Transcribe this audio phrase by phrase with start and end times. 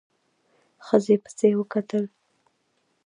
[0.85, 2.05] ښځې پسې وکتل.